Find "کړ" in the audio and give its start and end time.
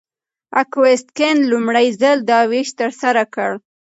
3.35-3.51